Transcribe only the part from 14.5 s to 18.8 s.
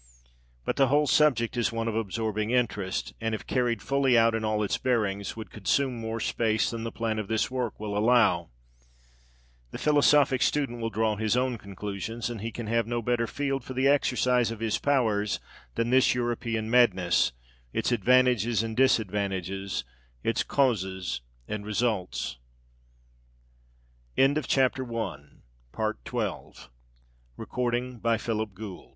his powers than this European madness its advantages and